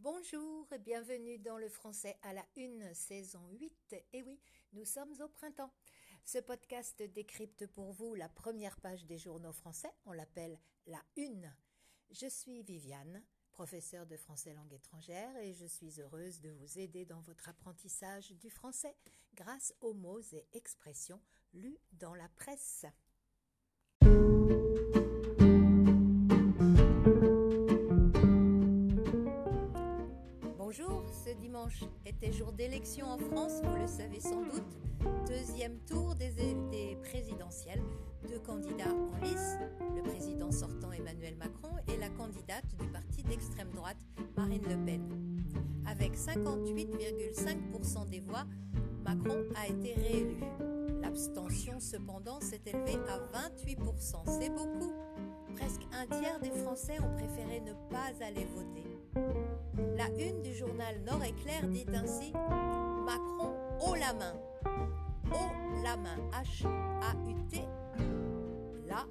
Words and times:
Bonjour 0.00 0.72
et 0.72 0.78
bienvenue 0.78 1.40
dans 1.40 1.58
le 1.58 1.68
français 1.68 2.16
à 2.22 2.32
la 2.32 2.44
une, 2.54 2.94
saison 2.94 3.40
8. 3.58 3.96
Et 4.12 4.22
oui, 4.22 4.38
nous 4.72 4.84
sommes 4.84 5.12
au 5.20 5.26
printemps. 5.26 5.72
Ce 6.24 6.38
podcast 6.38 7.02
décrypte 7.02 7.66
pour 7.66 7.90
vous 7.90 8.14
la 8.14 8.28
première 8.28 8.76
page 8.76 9.06
des 9.06 9.18
journaux 9.18 9.52
français. 9.52 9.90
On 10.06 10.12
l'appelle 10.12 10.56
la 10.86 11.02
une. 11.16 11.52
Je 12.12 12.28
suis 12.28 12.62
Viviane, 12.62 13.24
professeure 13.50 14.06
de 14.06 14.16
français 14.16 14.54
langue 14.54 14.72
étrangère, 14.72 15.36
et 15.38 15.52
je 15.52 15.66
suis 15.66 16.00
heureuse 16.00 16.40
de 16.40 16.50
vous 16.50 16.78
aider 16.78 17.04
dans 17.04 17.20
votre 17.22 17.48
apprentissage 17.48 18.30
du 18.30 18.50
français 18.50 18.94
grâce 19.34 19.74
aux 19.80 19.94
mots 19.94 20.22
et 20.32 20.46
expressions 20.52 21.20
lus 21.54 21.80
dans 21.90 22.14
la 22.14 22.28
presse. 22.28 22.86
Bonjour, 30.70 31.02
ce 31.24 31.30
dimanche 31.30 31.82
était 32.04 32.30
jour 32.30 32.52
d'élection 32.52 33.06
en 33.06 33.16
France, 33.16 33.62
vous 33.64 33.74
le 33.74 33.86
savez 33.86 34.20
sans 34.20 34.42
doute. 34.42 34.76
Deuxième 35.26 35.78
tour 35.86 36.14
des, 36.14 36.28
présidentielles. 37.04 37.82
Deux 38.28 38.38
candidats 38.40 38.92
en 38.92 39.24
lice, 39.24 39.56
le 39.96 40.02
président 40.02 40.50
sortant 40.52 40.92
Emmanuel 40.92 41.36
Macron 41.36 41.70
et 41.90 41.96
la 41.96 42.10
candidate 42.10 42.66
du 42.78 42.86
parti 42.88 43.22
d'extrême 43.22 43.70
droite 43.70 43.96
Marine 44.36 44.60
Le 44.68 44.76
Pen. 44.84 45.08
Avec 45.86 46.14
58,5% 46.14 48.06
des 48.10 48.20
voix, 48.20 48.44
Macron 49.06 49.46
a 49.56 49.68
été 49.68 49.94
réélu. 49.94 50.36
L'abstention 51.00 51.80
cependant 51.80 52.42
s'est 52.42 52.60
élevée 52.66 52.98
à 53.08 53.16
28%. 53.48 54.38
C'est 54.38 54.50
beaucoup. 54.50 54.92
Presque 55.56 55.86
un 55.94 56.06
tiers 56.18 56.38
des 56.40 56.50
Français 56.50 56.98
ont 57.00 57.14
préféré 57.16 57.60
ne 57.60 57.72
pas 57.88 58.12
aller 58.22 58.44
voter. 58.54 58.84
La 59.96 60.08
une 60.18 60.42
du 60.42 60.54
journal 60.54 61.00
Nord-Éclair 61.06 61.66
dit 61.68 61.86
ainsi 61.94 62.32
Macron 62.32 63.54
haut 63.80 63.94
la 63.94 64.12
main. 64.12 64.34
Haut 65.30 65.82
la 65.84 65.96
main. 65.96 66.16
H-A-U-T. 66.32 67.62
La 68.88 69.06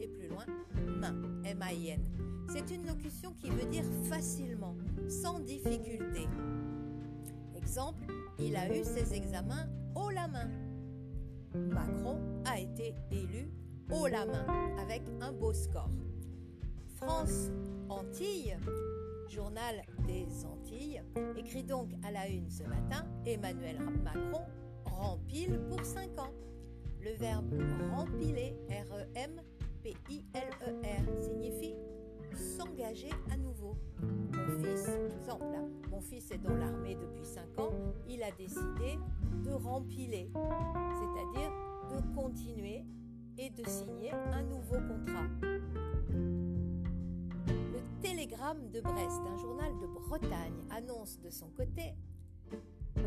et 0.00 0.08
plus 0.08 0.28
loin, 0.28 0.44
main. 0.86 1.14
M-A-I-N. 1.44 2.00
C'est 2.52 2.74
une 2.74 2.86
locution 2.86 3.32
qui 3.38 3.48
veut 3.48 3.68
dire 3.70 3.84
facilement, 4.04 4.74
sans 5.08 5.38
difficulté. 5.40 6.28
Exemple, 7.54 8.04
il 8.38 8.56
a 8.56 8.76
eu 8.76 8.84
ses 8.84 9.14
examens 9.14 9.66
haut 9.94 10.10
la 10.10 10.28
main. 10.28 10.50
Macron 11.54 12.18
a 12.44 12.58
été 12.58 12.94
élu 13.10 13.50
haut 13.90 14.06
la 14.06 14.26
main 14.26 14.46
avec 14.78 15.02
un 15.20 15.32
beau 15.32 15.52
score. 15.52 15.90
France 16.96 17.50
Antilles 17.88 18.56
Journal 19.30 19.82
des 20.08 20.26
Antilles, 20.44 21.00
écrit 21.36 21.62
donc 21.62 21.88
à 22.02 22.10
la 22.10 22.26
une 22.26 22.50
ce 22.50 22.64
matin, 22.64 23.06
Emmanuel 23.24 23.78
Macron 24.02 24.44
rempile 24.84 25.60
pour 25.68 25.84
5 25.84 26.18
ans. 26.18 26.32
Le 27.00 27.12
verbe 27.12 27.54
rempiler, 27.94 28.56
R-E-M-P-I-L-E-R, 28.68 29.22
signifie 31.22 31.76
s'engager 32.34 33.10
à 33.30 33.36
nouveau. 33.36 33.76
Mon 34.02 34.58
fils, 34.58 34.88
exemple, 34.88 35.44
mon 35.90 36.00
fils 36.00 36.28
est 36.32 36.38
dans 36.38 36.56
l'armée 36.56 36.96
depuis 36.96 37.24
5 37.24 37.56
ans, 37.60 37.70
il 38.08 38.24
a 38.24 38.32
décidé 38.32 38.98
de 39.44 39.52
rempiler, 39.52 40.28
c'est-à-dire 40.34 41.52
de 41.88 42.00
continuer 42.16 42.84
et 43.38 43.50
de 43.50 43.64
signer 43.68 44.10
un 44.32 44.42
nouveau 44.42 44.80
contrat. 44.88 45.28
De 48.50 48.80
Brest, 48.80 49.20
un 49.28 49.36
journal 49.38 49.72
de 49.78 49.86
Bretagne, 49.86 50.64
annonce 50.70 51.20
de 51.20 51.30
son 51.30 51.46
côté 51.50 51.94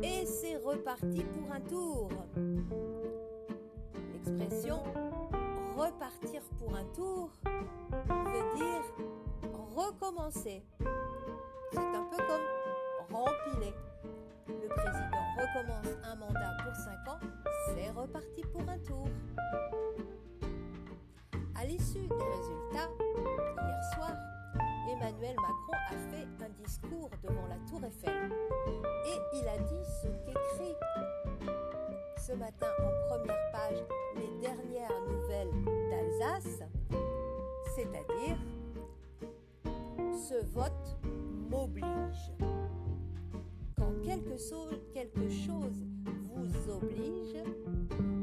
Et 0.00 0.24
c'est 0.26 0.56
reparti 0.58 1.24
pour 1.24 1.50
un 1.50 1.60
tour. 1.60 2.08
L'expression 4.12 4.80
repartir 5.76 6.40
pour 6.56 6.76
un 6.76 6.84
tour 6.94 7.30
veut 7.44 8.54
dire 8.54 8.84
recommencer. 9.74 10.62
C'est 11.72 11.78
un 11.78 12.06
peu 12.12 12.16
comme 12.16 13.16
rempiler. 13.16 13.74
Le 14.46 14.68
président 14.68 15.24
recommence 15.36 15.96
un 16.04 16.14
mandat 16.14 16.56
pour 16.62 16.76
5 16.76 17.08
ans, 17.08 17.20
c'est 17.74 17.90
reparti 17.90 18.42
pour 18.52 18.62
un 18.68 18.78
tour. 18.78 19.08
À 21.56 21.64
l'issue 21.64 22.06
des 22.06 22.14
résultats, 22.14 22.90
hier 23.58 23.82
soir, 23.96 24.12
Emmanuel 25.04 25.36
Macron 25.36 25.76
a 25.90 25.96
fait 26.10 26.26
un 26.42 26.48
discours 26.62 27.10
devant 27.22 27.46
la 27.46 27.56
Tour 27.68 27.84
Eiffel 27.84 28.32
et 29.06 29.36
il 29.36 29.46
a 29.46 29.58
dit 29.58 29.84
ce 30.02 30.08
qu'écrit 30.24 30.74
ce 32.26 32.32
matin 32.32 32.68
en 32.78 33.08
première 33.10 33.50
page 33.52 33.84
les 34.16 34.40
dernières 34.40 35.02
nouvelles 35.06 35.50
d'Alsace, 35.90 36.62
c'est-à-dire 37.76 38.38
ce 40.26 40.42
vote 40.54 40.96
m'oblige. 41.50 42.32
Quand 43.76 43.92
quelque 44.02 44.38
chose, 44.38 44.80
quelque 44.94 45.28
chose 45.28 45.84
vous 46.32 46.70
oblige, 46.70 47.36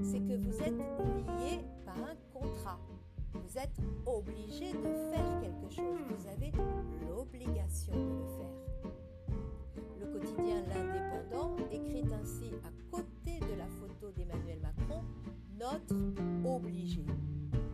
c'est 0.02 0.20
que 0.20 0.36
vous 0.36 0.60
êtes 0.64 0.80
lié 0.80 1.64
par 1.86 1.98
un 1.98 2.16
contrat. 2.34 2.80
Vous 3.52 3.58
êtes 3.58 3.82
obligé 4.06 4.72
de 4.72 4.94
faire 5.12 5.42
quelque 5.42 5.70
chose. 5.76 6.00
Vous 6.10 6.28
avez 6.30 6.54
l'obligation 7.10 7.92
de 7.92 8.14
le 8.14 8.26
faire. 8.38 9.74
Le 10.00 10.06
quotidien 10.06 10.62
L'Indépendant 10.70 11.58
écrit 11.70 12.06
ainsi 12.14 12.46
à 12.64 12.96
côté 12.96 13.40
de 13.42 13.58
la 13.58 13.68
photo 13.68 14.10
d'Emmanuel 14.16 14.60
Macron 14.62 15.04
notre 15.60 15.96
obligé. 16.46 17.04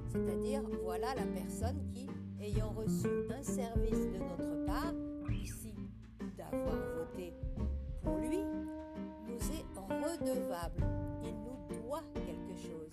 C'est-à-dire, 0.08 0.64
voilà 0.82 1.14
la 1.14 1.28
personne 1.28 1.80
qui, 1.94 2.08
ayant 2.42 2.72
reçu 2.72 3.10
un 3.30 3.44
service 3.44 4.08
de 4.08 4.18
notre 4.18 4.66
part, 4.66 4.94
ici 5.32 5.76
d'avoir 6.36 6.76
voté 6.98 7.34
pour 8.02 8.18
lui, 8.18 8.40
nous 9.28 9.52
est 9.52 9.66
redevable. 9.78 10.84
Il 11.24 11.36
nous 11.36 11.82
doit 11.84 12.04
quelque 12.16 12.60
chose. 12.60 12.90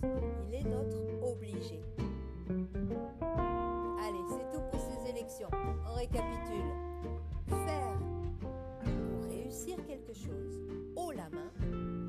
Il 0.47 0.53
est 0.53 0.69
notre 0.69 0.99
obligé. 1.27 1.81
Récapitule. 6.05 6.71
Faire 7.47 7.99
pour 8.39 9.29
réussir 9.29 9.77
quelque 9.85 10.13
chose 10.13 10.59
haut 10.95 11.11
la 11.11 11.29
main, 11.29 11.51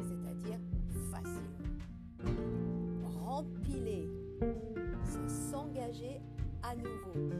c'est-à-dire 0.02 0.58
facile. 1.10 1.50
Rempiler, 3.24 4.10
c'est 5.04 5.28
s'engager 5.28 6.20
à 6.62 6.74
nouveau. 6.74 7.30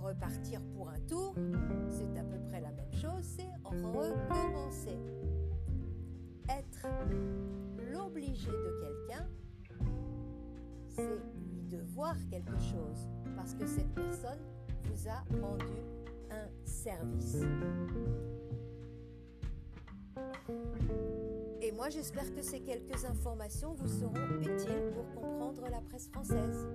Repartir 0.00 0.60
pour 0.74 0.88
un 0.88 0.98
tour, 1.08 1.34
c'est 1.88 2.18
à 2.18 2.24
peu 2.24 2.38
près 2.48 2.60
la 2.60 2.72
même 2.72 2.92
chose, 2.92 3.22
c'est 3.22 3.48
recommencer. 3.64 4.98
Être 6.48 6.86
l'obligé 7.92 8.50
de 8.50 8.80
quelqu'un, 8.80 9.26
c'est 10.88 11.16
lui 11.46 11.62
devoir 11.68 12.14
quelque 12.30 12.58
chose 12.58 13.08
parce 13.36 13.54
que 13.54 13.66
cette 13.66 13.94
personne 13.94 14.38
vous 14.84 15.08
a 15.08 15.24
rendu 15.40 15.64
un 16.30 16.48
service. 16.64 17.38
Et 21.60 21.72
moi, 21.72 21.88
j'espère 21.90 22.34
que 22.34 22.42
ces 22.42 22.60
quelques 22.60 23.04
informations 23.04 23.74
vous 23.74 23.88
seront 23.88 24.40
utiles 24.40 24.92
pour 24.94 25.14
comprendre 25.14 25.62
la 25.70 25.80
presse 25.80 26.08
française. 26.08 26.66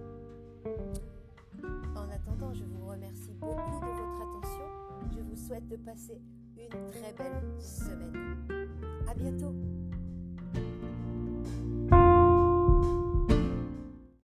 En 1.95 2.09
attendant, 2.09 2.53
je 2.53 2.63
vous 2.63 2.85
remercie 2.87 3.33
beaucoup 3.33 3.79
de 3.81 3.85
votre 3.85 4.21
attention. 4.21 4.67
Je 5.11 5.21
vous 5.21 5.35
souhaite 5.35 5.67
de 5.67 5.77
passer 5.77 6.21
une 6.57 6.91
très 6.91 7.13
belle 7.13 7.61
semaine. 7.61 8.37
À 9.09 9.13
bientôt. 9.13 9.53